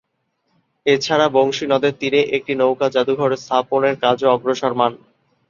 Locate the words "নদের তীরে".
1.67-2.21